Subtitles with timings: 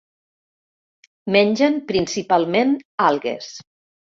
[1.35, 2.75] Mengen principalment
[3.11, 3.53] algues.